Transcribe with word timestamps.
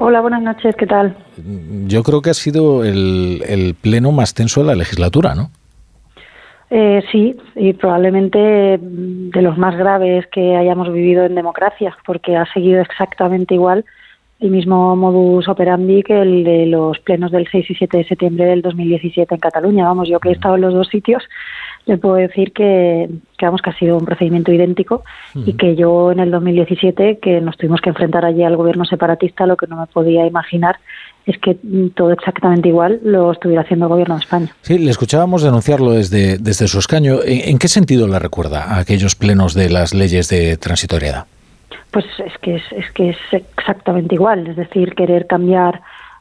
Hola, 0.00 0.20
buenas 0.20 0.42
noches, 0.42 0.76
¿qué 0.76 0.86
tal? 0.86 1.16
Yo 1.86 2.04
creo 2.04 2.22
que 2.22 2.30
ha 2.30 2.34
sido 2.34 2.84
el, 2.84 3.74
pleno 3.82 4.12
más 4.12 4.32
tenso 4.32 4.60
de 4.60 4.68
la 4.68 4.76
legislatura, 4.76 5.34
¿no? 5.34 5.50
Eh, 6.70 7.02
sí, 7.10 7.36
y 7.56 7.72
probablemente 7.72 8.38
de 8.80 9.42
los 9.42 9.58
más 9.58 9.76
graves 9.76 10.26
que 10.28 10.54
hayamos 10.54 10.92
vivido 10.92 11.24
en 11.24 11.34
democracia, 11.34 11.96
porque 12.06 12.36
ha 12.36 12.46
seguido 12.52 12.80
exactamente 12.80 13.54
igual 13.54 13.84
el 14.40 14.50
mismo 14.50 14.94
modus 14.94 15.48
operandi 15.48 16.02
que 16.02 16.20
el 16.20 16.44
de 16.44 16.66
los 16.66 16.98
plenos 17.00 17.32
del 17.32 17.48
6 17.50 17.70
y 17.70 17.74
7 17.74 17.96
de 17.98 18.04
septiembre 18.04 18.44
del 18.46 18.62
2017 18.62 19.34
en 19.34 19.40
Cataluña. 19.40 19.84
Vamos, 19.84 20.08
yo 20.08 20.20
que 20.20 20.28
he 20.28 20.32
estado 20.32 20.54
en 20.54 20.60
los 20.60 20.74
dos 20.74 20.88
sitios, 20.88 21.24
le 21.86 21.96
puedo 21.96 22.16
decir 22.16 22.52
que, 22.52 23.08
que, 23.36 23.46
vamos, 23.46 23.62
que 23.62 23.70
ha 23.70 23.78
sido 23.78 23.96
un 23.96 24.04
procedimiento 24.04 24.52
idéntico 24.52 25.02
y 25.34 25.54
que 25.54 25.74
yo 25.74 26.12
en 26.12 26.20
el 26.20 26.30
2017, 26.30 27.18
que 27.18 27.40
nos 27.40 27.56
tuvimos 27.56 27.80
que 27.80 27.88
enfrentar 27.88 28.24
allí 28.24 28.44
al 28.44 28.56
gobierno 28.56 28.84
separatista, 28.84 29.46
lo 29.46 29.56
que 29.56 29.66
no 29.66 29.76
me 29.76 29.86
podía 29.86 30.26
imaginar 30.26 30.76
es 31.28 31.38
que 31.38 31.58
todo 31.94 32.12
exactamente 32.12 32.68
igual 32.68 33.00
lo 33.04 33.32
estuviera 33.32 33.62
haciendo 33.62 33.86
el 33.86 33.90
gobierno 33.90 34.14
de 34.14 34.20
España. 34.20 34.56
Sí, 34.62 34.78
le 34.78 34.90
escuchábamos 34.90 35.42
denunciarlo 35.42 35.92
desde, 35.92 36.38
desde 36.38 36.68
su 36.68 36.78
escaño. 36.78 37.18
¿En, 37.24 37.58
qué 37.58 37.68
sentido 37.68 38.08
le 38.08 38.18
recuerda 38.18 38.64
a 38.64 38.78
aquellos 38.78 39.14
plenos 39.14 39.54
de 39.54 39.68
las 39.68 39.94
leyes 39.94 40.28
de 40.28 40.56
transitoriedad? 40.56 41.26
Pues 41.90 42.04
es 42.18 42.36
que 42.38 42.56
es, 42.56 42.62
es 42.72 42.90
que 42.92 43.10
es 43.10 43.18
exactamente 43.32 44.14
igual, 44.14 44.46
es 44.46 44.56
decir, 44.56 44.94
querer 44.94 45.26
cambiar 45.26 45.80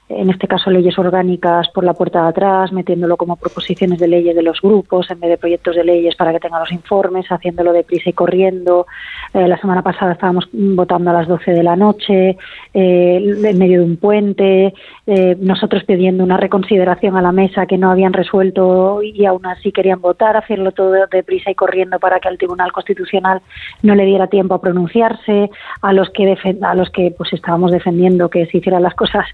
en 0.10 0.30
este 0.30 0.48
caso 0.48 0.72
leyes 0.72 0.98
orgánicas 0.98 1.68
por 1.70 1.84
la 1.84 1.94
puerta 1.94 2.24
de 2.24 2.30
atrás, 2.30 2.72
metiéndolo 2.72 3.18
como 3.18 3.36
proposiciones 3.36 4.00
de 4.00 4.08
leyes 4.08 4.36
de 4.36 4.42
los 4.42 4.62
grupos 4.62 5.12
en 5.12 5.20
vez 5.20 5.30
de 5.32 5.38
proyectos 5.38 5.76
de 5.76 5.84
leyes 5.84 6.16
para 6.16 6.32
que 6.32 6.40
tengan 6.40 6.62
los 6.62 6.72
informes, 6.72 7.26
haciéndolo 7.30 7.74
deprisa 7.74 8.10
y 8.10 8.14
corriendo. 8.14 8.88
Eh, 9.34 9.48
la 9.48 9.58
semana 9.58 9.82
pasada 9.82 10.14
estábamos 10.14 10.48
votando 10.54 11.10
a 11.10 11.14
las 11.14 11.28
12 11.28 11.52
de 11.52 11.64
la 11.64 11.76
noche, 11.76 12.38
eh, 12.74 13.36
en 13.44 13.58
medio 13.58 13.80
de 13.80 13.86
un 13.86 13.98
puente, 13.98 14.74
eh, 15.06 15.36
nosotros 15.40 15.84
pidiendo 15.84 16.24
una 16.24 16.38
reconsideración 16.38 17.18
a 17.18 17.22
la 17.22 17.34
mesa 17.34 17.66
que 17.66 17.78
no 17.78 17.92
habían 17.92 18.14
resuelto 18.14 19.02
y 19.04 19.26
aún 19.26 19.46
así 19.46 19.74
querían 19.74 20.00
votar, 20.00 20.38
hacerlo 20.38 20.72
todo 20.72 20.94
deprisa 21.12 21.52
y 21.52 21.56
corriendo 21.56 22.00
para 22.00 22.22
que 22.22 22.30
al 22.30 22.38
Tribunal 22.38 22.72
Constitucional 22.72 23.42
no 23.84 23.94
le 23.94 24.06
diera 24.06 24.28
tiempo 24.28 24.56
a 24.56 24.62
pronunciarse, 24.62 25.50
a 25.82 25.92
los 25.92 26.10
que 26.12 26.38
a 26.62 26.76
los 26.76 26.90
que 26.92 27.14
pues 27.18 27.34
estábamos 27.34 27.72
defendiendo 27.72 28.30
que 28.30 28.46
se 28.46 28.60
hicieran 28.60 28.84
las 28.84 28.96
cosas 28.96 29.26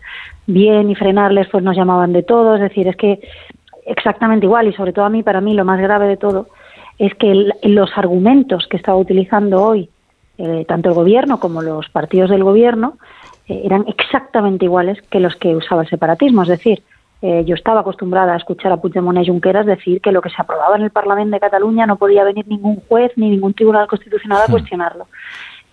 bien 0.47 0.62
y 0.65 0.95
frenarles, 0.95 1.47
pues 1.49 1.63
nos 1.63 1.75
llamaban 1.75 2.13
de 2.13 2.23
todo. 2.23 2.55
Es 2.55 2.61
decir, 2.61 2.87
es 2.87 2.95
que 2.95 3.19
exactamente 3.85 4.45
igual 4.45 4.67
y 4.67 4.73
sobre 4.73 4.93
todo 4.93 5.05
a 5.05 5.09
mí, 5.09 5.23
para 5.23 5.41
mí 5.41 5.53
lo 5.53 5.65
más 5.65 5.79
grave 5.79 6.07
de 6.07 6.17
todo 6.17 6.47
es 6.97 7.13
que 7.15 7.49
los 7.63 7.89
argumentos 7.95 8.67
que 8.67 8.77
estaba 8.77 8.97
utilizando 8.97 9.63
hoy 9.63 9.89
eh, 10.37 10.65
tanto 10.67 10.89
el 10.89 10.95
gobierno 10.95 11.39
como 11.39 11.61
los 11.61 11.89
partidos 11.89 12.29
del 12.29 12.43
gobierno 12.43 12.97
eh, 13.47 13.61
eran 13.65 13.85
exactamente 13.87 14.65
iguales 14.65 15.01
que 15.09 15.19
los 15.19 15.35
que 15.35 15.55
usaba 15.55 15.83
el 15.83 15.89
separatismo. 15.89 16.43
Es 16.43 16.49
decir, 16.49 16.81
eh, 17.21 17.43
yo 17.45 17.55
estaba 17.55 17.81
acostumbrada 17.81 18.33
a 18.33 18.37
escuchar 18.37 18.71
a 18.71 18.77
Puigdemont 18.77 19.17
y 19.19 19.27
Junqueras 19.27 19.65
decir 19.65 20.01
que 20.01 20.11
lo 20.11 20.21
que 20.21 20.29
se 20.29 20.41
aprobaba 20.41 20.75
en 20.75 20.83
el 20.83 20.91
Parlamento 20.91 21.35
de 21.35 21.39
Cataluña 21.39 21.85
no 21.85 21.97
podía 21.97 22.23
venir 22.23 22.47
ningún 22.47 22.81
juez 22.87 23.11
ni 23.15 23.29
ningún 23.29 23.53
tribunal 23.53 23.87
constitucional 23.87 24.41
a 24.41 24.47
hmm. 24.47 24.51
cuestionarlo. 24.51 25.07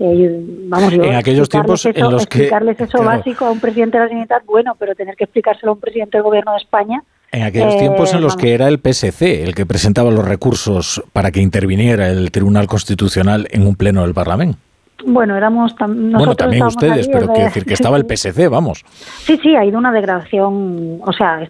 Eh, 0.02 0.44
vamos, 0.66 0.94
en 0.94 1.14
aquellos 1.14 1.46
tiempos 1.46 1.84
en 1.84 2.10
los 2.10 2.26
que 2.26 2.38
explicarles 2.38 2.80
eso 2.80 3.04
básico 3.04 3.44
a 3.44 3.50
un 3.50 3.60
presidente 3.60 3.98
de 3.98 4.04
la 4.04 4.08
Generalitat, 4.08 4.46
bueno, 4.46 4.74
pero 4.78 4.94
tener 4.94 5.14
que 5.14 5.24
explicárselo 5.24 5.72
a 5.72 5.74
un 5.74 5.80
presidente 5.80 6.16
del 6.16 6.22
gobierno 6.22 6.52
de 6.52 6.58
España. 6.58 7.04
En 7.30 7.42
aquellos 7.42 7.76
tiempos 7.76 8.14
en 8.14 8.22
los 8.22 8.34
que 8.34 8.54
era 8.54 8.66
el 8.66 8.80
PSC 8.80 9.44
el 9.44 9.54
que 9.54 9.66
presentaba 9.66 10.10
los 10.10 10.26
recursos 10.26 11.02
para 11.12 11.30
que 11.30 11.40
interviniera 11.40 12.08
el 12.08 12.30
Tribunal 12.30 12.66
Constitucional 12.66 13.46
en 13.50 13.66
un 13.66 13.76
pleno 13.76 14.02
del 14.02 14.14
Parlamento. 14.14 14.58
Bueno, 15.06 15.36
éramos 15.36 15.74
bueno, 15.78 16.34
también 16.34 16.64
ustedes, 16.64 17.06
pero 17.08 17.28
quiero 17.28 17.44
decir 17.44 17.66
que 17.66 17.74
estaba 17.74 17.98
el 17.98 18.06
PSC, 18.08 18.48
vamos. 18.48 18.84
Sí, 19.24 19.38
sí, 19.42 19.54
ha 19.54 19.64
ido 19.66 19.78
una 19.78 19.92
degradación, 19.92 21.00
o 21.04 21.12
sea, 21.12 21.48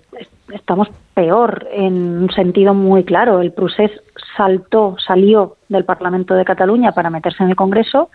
estamos 0.55 0.89
peor 1.15 1.69
en 1.73 2.23
un 2.23 2.31
sentido 2.31 2.75
muy 2.75 3.05
claro. 3.05 3.41
El 3.41 3.53
procés 3.53 3.91
saltó, 4.37 4.97
salió 5.05 5.57
del 5.69 5.85
Parlamento 5.85 6.35
de 6.35 6.45
Cataluña 6.45 6.93
para 6.93 7.11
meterse 7.11 7.43
en 7.43 7.51
el 7.51 7.57
Congreso 7.57 8.11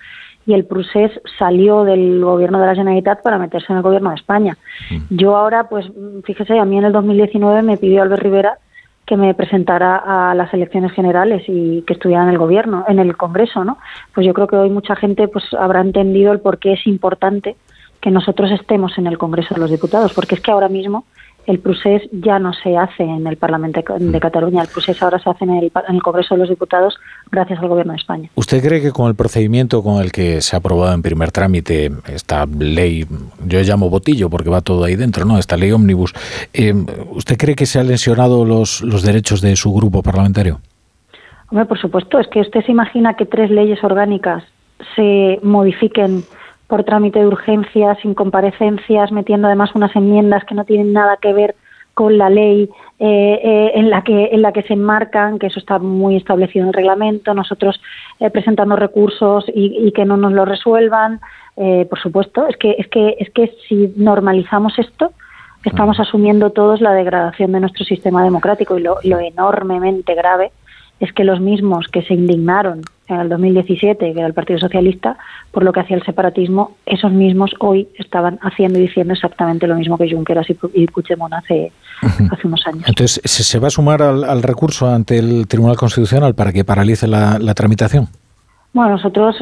y 0.46 0.53
el 0.53 0.66
procés 0.66 1.12
salió 1.40 1.84
del 1.84 2.23
gobierno 2.23 2.59
de 2.59 2.68
la 2.68 2.75
Generalitat 2.75 3.22
para 3.23 3.38
meterse 3.38 3.68
en 3.72 3.78
el 3.78 3.84
gobierno 3.84 4.09
de 4.09 4.16
España. 4.16 4.57
Mm. 4.91 5.16
Yo 5.16 5.35
ahora, 5.35 5.68
pues 5.69 5.85
fíjese, 6.23 6.59
a 6.59 6.66
mí 6.66 6.78
en 6.78 6.85
el 6.85 6.91
2019 6.91 7.62
me 7.63 7.78
pidió 7.78 8.03
Albert 8.03 8.22
Rivera 8.22 8.57
que 9.06 9.17
me 9.17 9.34
presentara 9.35 9.97
a 9.97 10.34
las 10.34 10.52
elecciones 10.53 10.91
generales 10.91 11.44
y 11.47 11.84
que 11.84 11.94
estuviera 11.94 12.23
en 12.23 12.29
el 12.29 12.40
gobierno, 12.40 12.85
en 12.88 12.97
el 13.00 13.16
Congreso, 13.16 13.63
¿no? 13.63 13.78
Pues 14.13 14.25
yo 14.25 14.34
creo 14.34 14.47
que 14.47 14.56
hoy 14.56 14.69
mucha 14.69 14.96
gente 14.96 15.28
pues 15.28 15.46
habrá 15.53 15.81
entendido 15.81 16.31
el 16.31 16.40
por 16.40 16.57
qué 16.57 16.73
es 16.73 16.88
importante 16.88 17.56
que 18.02 18.09
nosotros 18.09 18.52
estemos 18.52 18.97
en 18.97 19.07
el 19.07 19.17
Congreso 19.17 19.53
de 19.56 19.62
los 19.62 19.69
Diputados, 19.69 20.13
porque 20.13 20.35
es 20.35 20.41
que 20.41 20.52
ahora 20.52 20.69
mismo 20.69 21.06
el 21.45 21.59
procés 21.59 22.01
ya 22.11 22.39
no 22.39 22.53
se 22.53 22.78
hace 22.78 23.03
en 23.03 23.28
el 23.28 23.38
Parlamento 23.38 23.81
de 24.00 24.19
Cataluña, 24.19 24.61
el 24.61 24.67
procés 24.67 25.01
ahora 25.01 25.19
se 25.19 25.29
hace 25.29 25.44
en 25.44 25.51
el, 25.51 25.72
Congreso 26.01 26.35
de 26.35 26.41
los 26.41 26.50
Diputados 26.50 26.95
gracias 27.31 27.59
al 27.59 27.67
Gobierno 27.67 27.94
de 27.94 27.97
España. 27.97 28.29
¿Usted 28.35 28.63
cree 28.63 28.81
que 28.81 28.91
con 28.91 29.07
el 29.07 29.16
procedimiento 29.16 29.84
con 29.84 30.01
el 30.01 30.11
que 30.11 30.41
se 30.41 30.55
ha 30.55 30.59
aprobado 30.59 30.94
en 30.94 31.01
primer 31.01 31.31
trámite 31.31 31.91
esta 32.07 32.45
ley, 32.45 33.05
yo 33.45 33.61
llamo 33.61 33.89
botillo 33.89 34.29
porque 34.29 34.50
va 34.50 34.61
todo 34.61 34.84
ahí 34.84 34.95
dentro, 34.95 35.25
¿no? 35.25 35.38
Esta 35.38 35.57
ley 35.57 35.72
ómnibus, 35.72 36.13
eh, 36.53 36.73
¿usted 37.11 37.38
cree 37.38 37.55
que 37.55 37.66
se 37.66 37.79
han 37.79 37.88
lesionado 37.88 38.45
los, 38.45 38.81
los 38.81 39.03
derechos 39.03 39.41
de 39.41 39.55
su 39.55 39.73
grupo 39.73 40.01
parlamentario? 40.01 40.59
Hombre, 41.50 41.66
por 41.66 41.79
supuesto, 41.79 42.19
es 42.19 42.28
que 42.28 42.41
usted 42.41 42.66
se 42.66 42.72
imagina 42.72 43.13
que 43.13 43.25
tres 43.25 43.51
leyes 43.51 43.84
orgánicas 43.84 44.44
se 44.95 45.39
modifiquen 45.44 46.23
por 46.68 46.84
trámite 46.84 47.20
de 47.20 47.28
urgencia, 47.28 47.96
sin 48.02 48.14
comparecencias, 48.14 49.12
metiendo 49.12 49.48
además 49.48 49.72
unas 49.76 49.96
enmiendas 49.96 50.44
que 50.46 50.56
no 50.56 50.66
tienen 50.66 50.94
nada 50.94 51.18
que 51.22 51.34
ver 51.34 51.56
con 51.94 52.18
la 52.18 52.30
ley 52.30 52.70
eh, 53.00 53.40
eh, 53.44 53.72
en 53.76 53.90
la 53.90 54.03
que 54.03 54.30
en 54.31 54.42
la 54.42 54.52
que 54.52 54.64
se 54.64 54.74
enmarcan, 54.74 55.40
que 55.40 55.48
eso 55.48 55.59
está 55.59 55.80
muy 55.80 56.18
establecido 56.18 56.64
en 56.64 56.68
el 56.68 56.74
reglamento, 56.74 57.34
nosotros 57.34 57.81
eh, 58.20 58.30
presentando 58.30 58.76
recursos 58.76 59.46
y, 59.48 59.92
que 59.94 60.06
no 60.06 60.18
nos 60.18 60.34
lo 60.34 60.46
resuelvan, 60.46 61.22
por 61.56 62.00
supuesto, 62.00 62.48
es 62.48 62.58
que 62.58 62.76
es 62.78 62.88
que 62.90 63.16
es 63.18 63.30
que 63.32 63.56
si 63.68 63.94
normalizamos 63.96 64.78
esto 64.78 65.14
estamos 65.64 66.00
asumiendo 66.00 66.50
todos 66.52 66.82
la 66.82 66.92
degradación 66.92 67.53
de 67.53 67.62
nuestro 67.62 67.86
sistema 67.86 68.24
democrático 68.24 68.78
y 68.78 68.84
lo, 68.84 68.97
lo 69.03 69.20
enormemente 69.20 70.14
grave 70.16 70.52
es 71.00 71.11
que 71.13 71.23
los 71.23 71.39
mismos 71.39 71.88
que 71.91 72.01
se 72.03 72.13
indignaron 72.13 72.81
en 73.07 73.19
el 73.19 73.29
2017, 73.29 74.13
que 74.13 74.19
era 74.19 74.28
el 74.28 74.33
Partido 74.33 74.59
Socialista, 74.59 75.17
por 75.51 75.63
lo 75.63 75.72
que 75.72 75.81
hacía 75.81 75.97
el 75.97 76.03
separatismo, 76.03 76.75
esos 76.85 77.11
mismos 77.11 77.51
hoy 77.59 77.88
estaban 77.97 78.39
haciendo 78.41 78.79
y 78.79 78.83
diciendo 78.83 79.13
exactamente 79.13 79.67
lo 79.67 79.75
mismo 79.75 79.97
que 79.97 80.09
Junqueras 80.09 80.47
y 80.50 80.88
Puigdemont 80.88 81.34
hace, 81.34 81.72
hace 82.01 82.47
unos 82.47 82.66
años. 82.66 82.84
Entonces, 82.88 83.22
¿se 83.23 83.59
va 83.59 83.67
a 83.67 83.72
sumar 83.72 84.01
al, 84.01 84.41
recurso 84.41 84.88
ante 84.88 85.17
el 85.17 85.47
Tribunal 85.47 85.78
Constitucional 85.78 86.34
para 86.34 86.51
que 86.51 86.63
paralice 86.63 87.07
la, 87.07 87.53
tramitación? 87.53 88.07
Bueno, 88.75 88.91
nosotros 88.91 89.38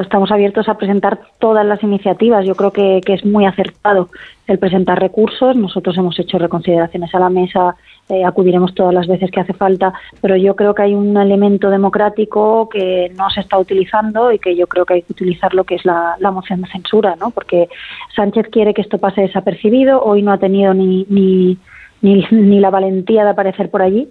estamos 0.00 0.30
abiertos 0.30 0.68
a 0.68 0.78
presentar 0.78 1.18
todas 1.40 1.66
las 1.66 1.82
iniciativas. 1.82 2.46
Yo 2.46 2.54
creo 2.54 2.70
que, 2.70 3.00
es 3.04 3.24
muy 3.24 3.44
acertado 3.44 4.10
el 4.46 4.60
presentar 4.60 5.00
recursos. 5.00 5.56
Nosotros 5.56 5.98
hemos 5.98 6.16
hecho 6.20 6.38
reconsideraciones 6.38 7.12
a 7.12 7.18
la 7.18 7.28
mesa 7.28 7.74
eh, 8.08 8.24
acudiremos 8.24 8.76
todas 8.76 8.94
las 8.94 9.08
veces 9.08 9.32
que 9.32 9.40
hace 9.40 9.54
falta, 9.54 9.92
pero 10.20 10.36
yo 10.36 10.54
creo 10.54 10.72
que 10.72 10.82
hay 10.82 10.94
un 10.94 11.16
elemento 11.16 11.68
democrático 11.68 12.68
que 12.68 13.10
no 13.16 13.28
se 13.28 13.40
está 13.40 13.58
utilizando 13.58 14.30
y 14.30 14.38
que 14.38 14.54
yo 14.54 14.68
creo 14.68 14.86
que 14.86 14.94
hay 14.94 15.02
que 15.02 15.14
utilizar 15.14 15.52
lo 15.52 15.64
que 15.64 15.74
es 15.74 15.84
la, 15.84 16.16
moción 16.30 16.62
de 16.62 16.68
censura, 16.68 17.16
¿no? 17.16 17.32
Porque 17.32 17.68
Sánchez 18.14 18.46
quiere 18.52 18.72
que 18.72 18.82
esto 18.82 18.98
pase 18.98 19.22
desapercibido, 19.22 20.00
hoy 20.00 20.22
no 20.22 20.30
ha 20.30 20.38
tenido 20.38 20.72
ni, 20.74 21.04
ni, 21.08 21.58
ni, 22.02 22.60
la 22.60 22.70
valentía 22.70 23.24
de 23.24 23.30
aparecer 23.30 23.68
por 23.68 23.82
allí 23.82 24.08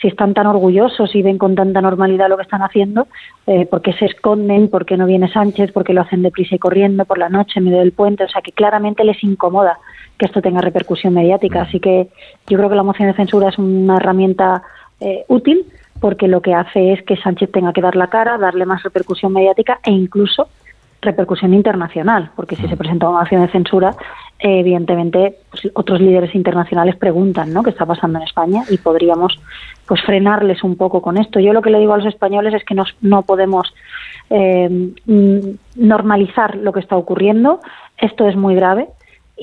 si 0.00 0.08
están 0.08 0.34
tan 0.34 0.46
orgullosos 0.46 1.14
y 1.14 1.22
ven 1.22 1.38
con 1.38 1.54
tanta 1.54 1.80
normalidad 1.80 2.28
lo 2.28 2.36
que 2.36 2.42
están 2.42 2.62
haciendo, 2.62 3.06
eh, 3.46 3.66
¿por 3.66 3.82
qué 3.82 3.92
se 3.92 4.06
esconden? 4.06 4.68
¿Por 4.68 4.84
qué 4.84 4.96
no 4.96 5.06
viene 5.06 5.32
Sánchez? 5.32 5.72
¿Por 5.72 5.84
qué 5.84 5.92
lo 5.92 6.02
hacen 6.02 6.22
deprisa 6.22 6.56
y 6.56 6.58
corriendo 6.58 7.04
por 7.04 7.18
la 7.18 7.28
noche 7.28 7.58
en 7.58 7.66
medio 7.66 7.78
del 7.78 7.92
puente? 7.92 8.24
O 8.24 8.28
sea, 8.28 8.42
que 8.42 8.52
claramente 8.52 9.04
les 9.04 9.22
incomoda 9.22 9.78
que 10.18 10.26
esto 10.26 10.42
tenga 10.42 10.60
repercusión 10.60 11.14
mediática. 11.14 11.62
Así 11.62 11.78
que 11.78 12.08
yo 12.48 12.58
creo 12.58 12.68
que 12.68 12.76
la 12.76 12.82
moción 12.82 13.08
de 13.08 13.14
censura 13.14 13.48
es 13.48 13.58
una 13.58 13.96
herramienta 13.96 14.62
eh, 15.00 15.24
útil 15.28 15.66
porque 16.00 16.26
lo 16.26 16.42
que 16.42 16.52
hace 16.52 16.92
es 16.92 17.02
que 17.04 17.16
Sánchez 17.16 17.52
tenga 17.52 17.72
que 17.72 17.80
dar 17.80 17.94
la 17.94 18.08
cara, 18.08 18.36
darle 18.36 18.66
más 18.66 18.82
repercusión 18.82 19.32
mediática 19.32 19.78
e 19.84 19.92
incluso 19.92 20.48
repercusión 21.00 21.52
internacional, 21.54 22.30
porque 22.34 22.56
si 22.56 22.66
se 22.66 22.76
presenta 22.76 23.08
una 23.08 23.20
moción 23.20 23.42
de 23.42 23.52
censura, 23.52 23.94
evidentemente 24.42 25.36
pues, 25.50 25.70
otros 25.74 26.00
líderes 26.00 26.34
internacionales 26.34 26.96
preguntan 26.96 27.52
¿no? 27.52 27.62
qué 27.62 27.70
está 27.70 27.86
pasando 27.86 28.18
en 28.18 28.24
España 28.24 28.64
y 28.68 28.78
podríamos 28.78 29.38
pues 29.86 30.02
frenarles 30.02 30.64
un 30.64 30.76
poco 30.76 31.00
con 31.00 31.16
esto. 31.16 31.38
Yo 31.40 31.52
lo 31.52 31.62
que 31.62 31.70
le 31.70 31.78
digo 31.78 31.92
a 31.92 31.98
los 31.98 32.06
españoles 32.06 32.54
es 32.54 32.64
que 32.64 32.74
no 32.74 33.22
podemos 33.22 33.72
eh, 34.30 34.92
normalizar 35.76 36.56
lo 36.56 36.72
que 36.72 36.80
está 36.80 36.96
ocurriendo. 36.96 37.60
Esto 37.98 38.26
es 38.26 38.36
muy 38.36 38.54
grave 38.54 38.88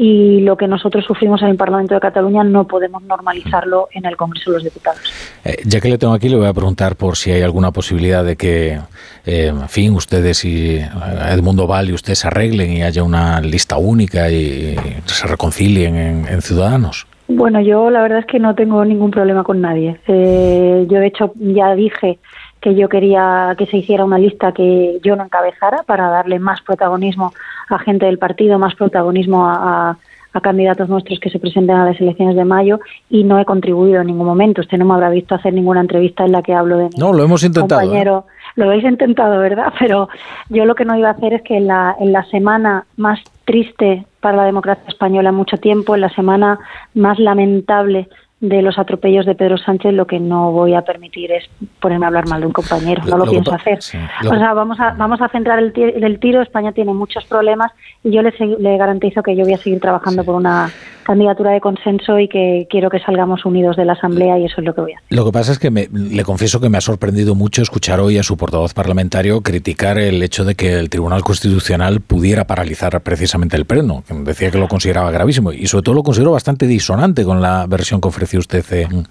y 0.01 0.39
lo 0.39 0.55
que 0.55 0.65
nosotros 0.65 1.03
sufrimos 1.03 1.41
en 1.41 1.49
el 1.49 1.57
Parlamento 1.57 1.93
de 1.93 1.99
Cataluña 1.99 2.41
no 2.41 2.65
podemos 2.65 3.03
normalizarlo 3.03 3.89
en 3.91 4.05
el 4.05 4.15
Congreso 4.15 4.51
de 4.51 4.55
los 4.55 4.63
Diputados. 4.63 5.01
Eh, 5.43 5.57
ya 5.65 5.81
que 5.81 5.89
le 5.89 5.97
tengo 5.97 6.13
aquí, 6.13 6.29
le 6.29 6.37
voy 6.37 6.47
a 6.47 6.53
preguntar 6.53 6.95
por 6.95 7.17
si 7.17 7.31
hay 7.31 7.41
alguna 7.41 7.71
posibilidad 7.71 8.23
de 8.23 8.37
que, 8.37 8.79
eh, 9.25 9.47
en 9.47 9.67
fin, 9.67 9.91
ustedes 9.93 10.45
y 10.45 10.77
Edmundo 10.77 11.67
Val 11.67 11.89
y 11.89 11.93
usted 11.93 12.13
se 12.13 12.27
arreglen 12.27 12.71
y 12.71 12.81
haya 12.81 13.03
una 13.03 13.41
lista 13.41 13.75
única 13.75 14.31
y, 14.31 14.77
se 15.03 15.27
reconcilien 15.27 15.97
en, 15.97 16.41
Ciudadanos. 16.41 17.05
Bueno, 17.27 17.59
yo 17.59 17.89
la 17.89 18.01
verdad 18.01 18.19
es 18.19 18.25
que 18.25 18.39
no 18.39 18.55
tengo 18.55 18.85
ningún 18.85 19.11
problema 19.11 19.43
con 19.43 19.59
nadie. 19.59 19.99
Eh, 20.07 20.87
yo, 20.89 20.99
de 20.99 21.07
hecho, 21.07 21.33
ya 21.35 21.75
dije 21.75 22.19
que 22.61 22.75
yo 22.75 22.89
quería 22.89 23.55
que 23.57 23.65
se 23.67 23.77
hiciera 23.77 24.05
una 24.05 24.17
lista 24.17 24.51
que 24.51 24.99
yo 25.03 25.15
no 25.15 25.23
encabezara 25.23 25.83
para 25.83 26.09
darle 26.09 26.39
más 26.39 26.61
protagonismo 26.61 27.33
a 27.69 27.79
gente 27.79 28.05
del 28.05 28.17
partido, 28.17 28.59
más 28.59 28.75
protagonismo 28.75 29.47
a, 29.47 29.97
candidatos 30.41 30.87
nuestros 30.87 31.19
que 31.19 31.29
se 31.29 31.37
presenten 31.37 31.75
a 31.75 31.83
las 31.83 31.99
elecciones 31.99 32.33
de 32.33 32.45
mayo 32.45 32.79
y 33.09 33.25
no 33.25 33.39
he 33.39 33.45
contribuido 33.45 33.99
en 33.99 34.07
ningún 34.07 34.25
momento. 34.25 34.61
Usted 34.61 34.77
no 34.77 34.85
me 34.85 34.93
habrá 34.93 35.09
visto 35.09 35.35
hacer 35.35 35.53
ninguna 35.53 35.81
entrevista 35.81 36.23
en 36.23 36.31
la 36.31 36.41
que 36.41 36.53
hablo 36.53 36.77
de 36.77 36.89
no, 36.97 37.11
lo 37.11 37.23
hemos 37.23 37.43
intentado, 37.43 37.81
¿eh? 37.81 37.83
compañero. 37.83 38.25
Lo 38.55 38.65
habéis 38.65 38.85
intentado, 38.85 39.37
¿verdad? 39.39 39.73
Pero 39.79 40.07
yo 40.47 40.63
lo 40.63 40.75
que 40.75 40.85
no 40.85 40.95
iba 40.95 41.09
a 41.09 41.11
hacer 41.11 41.33
es 41.33 41.41
que 41.41 41.57
en 41.57 41.67
la, 41.67 41.93
en 41.99 42.13
la 42.13 42.23
semana 42.25 42.85
más 42.95 43.19
triste 43.43 44.05
para 44.21 44.37
la 44.37 44.45
democracia 44.45 44.85
española 44.87 45.29
en 45.29 45.35
mucho 45.35 45.57
tiempo, 45.57 45.95
en 45.95 46.01
la 46.01 46.09
semana 46.09 46.57
más 46.93 47.19
lamentable 47.19 48.07
de 48.41 48.61
los 48.61 48.79
atropellos 48.79 49.25
de 49.25 49.35
Pedro 49.35 49.57
Sánchez, 49.57 49.93
lo 49.93 50.07
que 50.07 50.19
no 50.19 50.51
voy 50.51 50.73
a 50.73 50.83
permitir 50.83 51.31
es 51.31 51.43
ponerme 51.81 52.05
a 52.05 52.07
hablar 52.07 52.27
mal 52.27 52.39
de 52.39 52.47
un 52.47 52.53
compañero. 52.53 53.03
No 53.05 53.17
lo, 53.17 53.25
pienso 53.25 53.53
hacer. 53.53 53.79
O 53.79 54.35
sea, 54.35 54.53
vamos 54.53 54.79
a, 54.79 54.91
vamos 54.91 55.21
a 55.21 55.27
centrar 55.27 55.59
el, 55.59 56.19
tiro. 56.19 56.41
España 56.41 56.71
tiene 56.71 56.93
muchos 56.93 57.25
problemas 57.25 57.71
y 58.03 58.11
yo 58.11 58.21
le, 58.21 58.33
le 58.59 58.77
garantizo 58.77 59.23
que 59.23 59.35
yo 59.35 59.43
voy 59.43 59.53
a 59.53 59.57
seguir 59.57 59.81
trabajando 59.81 60.23
por 60.23 60.35
una 60.35 60.71
candidatura 61.09 61.51
de 61.51 61.59
consenso 61.59 62.19
y 62.19 62.27
que 62.27 62.67
quiero 62.69 62.91
que 62.91 62.99
salgamos 62.99 63.43
unidos 63.43 63.75
de 63.75 63.83
la 63.83 63.93
Asamblea 63.93 64.37
y 64.37 64.45
eso 64.45 64.61
es 64.61 64.65
lo 64.65 64.75
que 64.75 64.81
voy 64.81 64.93
a 64.93 64.97
hacer. 64.97 65.17
Lo 65.17 65.25
que 65.25 65.31
pasa 65.31 65.51
es 65.51 65.57
que 65.57 65.71
le 65.71 66.23
confieso 66.23 66.61
que 66.61 66.69
me 66.69 66.77
ha 66.77 66.81
sorprendido 66.81 67.33
mucho 67.33 67.63
escuchar 67.63 67.99
hoy 67.99 68.19
a 68.19 68.23
su 68.23 68.37
portavoz 68.37 68.75
parlamentario 68.75 69.41
criticar 69.41 69.97
el 69.97 70.21
hecho 70.21 70.45
de 70.45 70.53
que 70.53 70.77
el 70.77 70.91
Tribunal 70.91 71.23
Constitucional 71.23 71.99
pudiera 72.01 72.45
paralizar 72.45 73.01
precisamente 73.01 73.57
el 73.57 73.65
pleno. 73.65 74.03
Decía 74.23 74.51
que 74.51 74.59
lo 74.59 74.67
consideraba 74.67 75.09
gravísimo 75.09 75.51
y 75.51 75.65
sobre 75.65 75.81
todo 75.81 75.95
lo 75.95 76.03
considero 76.03 76.31
bastante 76.31 76.67
disonante 76.67 77.25
con 77.25 77.41
la 77.41 77.65
versión 77.65 78.01
que 78.01 78.07
usted 78.37 78.63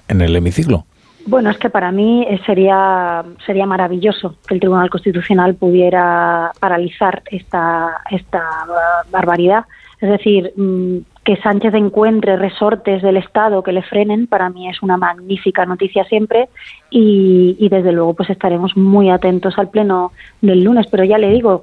en, 0.08 0.20
el 0.20 0.36
hemiciclo. 0.36 0.84
Bueno, 1.26 1.50
es 1.50 1.58
que 1.58 1.68
para 1.68 1.92
mí 1.92 2.26
eh, 2.28 2.40
sería 2.46 3.22
sería 3.44 3.66
maravilloso 3.66 4.36
que 4.46 4.54
el 4.54 4.60
Tribunal 4.60 4.88
Constitucional 4.88 5.54
pudiera 5.56 6.52
paralizar 6.58 7.22
esta 7.30 8.00
esta 8.10 8.42
barbaridad. 9.10 9.64
Es 10.00 10.08
decir, 10.08 10.52
mm, 10.56 10.98
que 11.28 11.36
Sánchez 11.36 11.74
encuentre 11.74 12.38
resortes 12.38 13.02
del 13.02 13.18
Estado 13.18 13.62
que 13.62 13.72
le 13.72 13.82
frenen, 13.82 14.26
para 14.26 14.48
mí 14.48 14.66
es 14.66 14.80
una 14.80 14.96
magnífica 14.96 15.66
noticia 15.66 16.04
siempre 16.04 16.48
y, 16.88 17.68
desde 17.68 17.92
luego 17.92 18.14
pues 18.14 18.30
estaremos 18.30 18.74
muy 18.78 19.10
atentos 19.10 19.58
al 19.58 19.68
pleno 19.68 20.12
del 20.40 20.64
lunes. 20.64 20.86
Pero 20.90 21.04
ya 21.04 21.18
le 21.18 21.28
digo, 21.28 21.60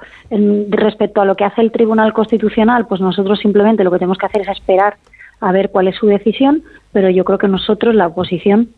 respecto 0.69 1.21
a 1.21 1.25
lo 1.25 1.35
que 1.35 1.45
hace 1.45 1.61
el 1.61 1.71
Tribunal 1.71 2.13
Constitucional, 2.13 2.85
pues 2.85 3.01
nosotros 3.01 3.39
simplemente 3.39 3.83
lo 3.83 3.89
que 3.89 3.97
tenemos 3.97 4.19
que 4.19 4.27
hacer 4.27 4.43
es 4.43 4.49
esperar 4.49 4.97
a 5.39 5.51
ver 5.51 5.71
cuál 5.71 5.87
es 5.87 5.95
su 5.95 6.05
decisión, 6.05 6.61
pero 6.95 7.09
yo 7.09 7.25
creo 7.25 7.37
que 7.37 7.49
nosotros, 7.49 7.93
la 7.93 8.07
oposición, 8.07 8.69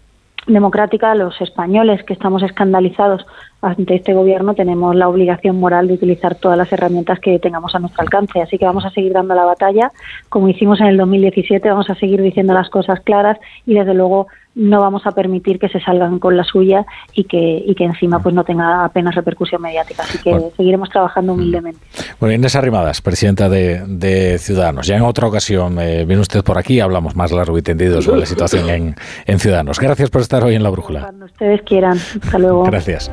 democrática, 0.48 1.14
los 1.14 1.40
españoles 1.40 2.04
que 2.04 2.14
estamos 2.14 2.42
escandalizados 2.42 3.28
ante 3.62 3.94
este 3.94 4.16
gobierno, 4.16 4.56
tenemos 4.56 4.96
la 4.96 5.08
obligación 5.08 5.60
moral 5.60 5.88
de 5.88 5.94
utilizar 5.94 6.34
todas 6.34 6.58
las 6.58 6.74
herramientas 6.74 7.20
que 7.20 7.38
tengamos 7.38 7.76
a 7.76 7.80
nuestro 7.80 8.02
alcance. 8.02 8.42
Así 8.42 8.58
que 8.58 8.66
vamos 8.66 8.86
a 8.86 8.90
seguir 8.90 9.14
dando 9.14 9.36
la 9.36 9.46
batalla, 9.46 9.92
como 10.30 10.50
hicimos 10.50 10.82
en 10.82 10.88
el 10.88 10.98
2017, 10.98 11.70
vamos 11.70 11.92
a 11.92 11.96
seguir 11.96 12.24
diciendo 12.24 12.56
las 12.56 12.72
cosas 12.72 13.02
claras 13.02 13.38
y 13.68 13.76
desde 13.76 13.94
luego 13.94 14.26
no 14.56 14.82
vamos 14.82 15.06
a 15.06 15.12
permitir 15.12 15.60
que 15.60 15.70
se 15.70 15.80
salgan 15.80 16.18
con 16.18 16.36
la 16.36 16.44
suya 16.44 16.88
y 17.14 17.26
que, 17.26 17.64
y 17.64 17.76
que 17.76 17.84
encima 17.84 18.18
pues 18.18 18.34
no 18.34 18.44
tenga 18.44 18.84
apenas 18.84 19.14
repercusión 19.14 19.62
mediática. 19.62 20.02
Así 20.02 20.18
que 20.18 20.36
seguiremos 20.58 20.90
trabajando 20.90 21.34
humildemente. 21.34 21.80
Bueno, 22.20 22.34
Inés 22.34 22.56
Arrimadas, 22.56 23.02
presidenta 23.02 23.48
de, 23.50 24.38
Ciudadanos. 24.40 24.88
Ya 24.88 24.96
en 24.96 25.04
otra 25.04 25.28
ocasión 25.28 25.80
eh, 25.80 26.04
viene 26.06 26.22
usted 26.22 26.44
por 26.44 26.58
aquí 26.58 26.80
hablamos 26.80 27.16
más 27.16 27.32
largo 27.32 27.58
y 27.58 27.62
tendido 27.62 28.02
sobre 28.02 28.22
la 28.22 28.26
situación 28.26 28.70
en, 28.70 28.96
en 29.26 29.40
Ciudadanos. 29.40 29.80
Gracias 29.80 30.10
por 30.10 30.22
estar 30.22 30.44
hoy 30.44 30.56
en 30.56 30.64
La 30.64 30.70
Brújula. 30.70 31.02
Cuando 31.02 31.26
ustedes 31.26 31.62
quieran. 31.62 31.98
Hasta 31.98 32.40
luego. 32.40 32.64
Gracias. 32.64 33.12